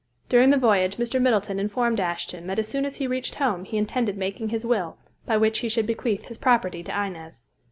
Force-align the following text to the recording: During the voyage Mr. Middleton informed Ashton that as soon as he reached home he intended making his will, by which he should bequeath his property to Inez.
During 0.29 0.49
the 0.49 0.57
voyage 0.57 0.95
Mr. 0.97 1.21
Middleton 1.21 1.59
informed 1.59 1.99
Ashton 1.99 2.47
that 2.47 2.57
as 2.57 2.67
soon 2.67 2.85
as 2.85 2.95
he 2.95 3.05
reached 3.05 3.35
home 3.35 3.65
he 3.65 3.77
intended 3.77 4.17
making 4.17 4.49
his 4.49 4.65
will, 4.65 4.97
by 5.27 5.37
which 5.37 5.59
he 5.59 5.69
should 5.69 5.85
bequeath 5.85 6.25
his 6.25 6.39
property 6.39 6.81
to 6.81 6.91
Inez. 7.05 7.45